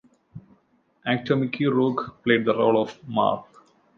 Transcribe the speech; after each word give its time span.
Actor 1.05 1.35
Mickey 1.35 1.65
Rourke 1.67 2.23
played 2.23 2.43
the 2.45 2.55
role 2.55 2.81
of 2.81 3.07
Marv. 3.07 3.43